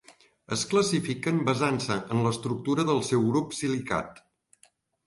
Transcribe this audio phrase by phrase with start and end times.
[0.55, 4.25] Es classifiquen basant-se en l'estructura del seu grup silicat.